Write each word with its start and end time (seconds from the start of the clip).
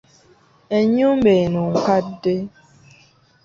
Ennyumba 0.77 1.29
eno 1.43 1.63
nkadde. 1.73 2.35